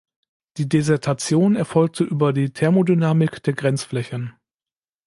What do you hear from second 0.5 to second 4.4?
Die Dissertation erfolgte über die Thermodynamik der Grenzflächen.